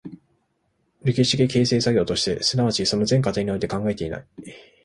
[1.03, 4.25] 歴史的形成作用として、即ちその全過程において考えていない。